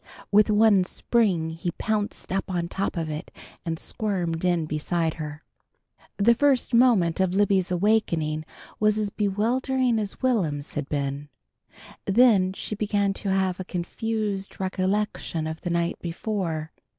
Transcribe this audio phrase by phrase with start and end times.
[0.31, 3.29] With one spring he pounced up on top of it,
[3.63, 5.43] and squirmed in beside her.
[6.17, 8.43] The first moment of Libby's awakening
[8.79, 11.29] was as bewildering as Will'm's had been.
[12.05, 16.71] Then she began to have a confused recollection of the night before.